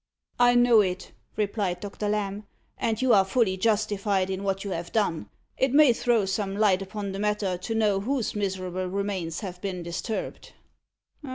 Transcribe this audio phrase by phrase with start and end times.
[0.39, 2.47] "I know it," replied Doctor Lamb;
[2.79, 5.29] "and you are fully justified in what you have done.
[5.57, 9.83] It may throw some light upon the matter, to know whose miserable remains have been
[9.83, 10.53] disturbed."